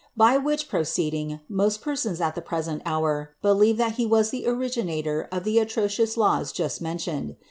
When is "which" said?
0.39-0.67